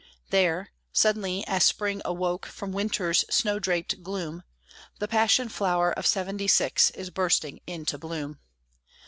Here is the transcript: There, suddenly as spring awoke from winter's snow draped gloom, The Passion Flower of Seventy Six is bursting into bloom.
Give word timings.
There, 0.31 0.71
suddenly 0.91 1.45
as 1.45 1.63
spring 1.63 2.01
awoke 2.03 2.47
from 2.47 2.71
winter's 2.71 3.19
snow 3.29 3.59
draped 3.59 4.01
gloom, 4.01 4.41
The 4.97 5.07
Passion 5.07 5.47
Flower 5.47 5.91
of 5.93 6.07
Seventy 6.07 6.47
Six 6.47 6.89
is 6.89 7.11
bursting 7.11 7.59
into 7.67 7.99
bloom. 7.99 8.39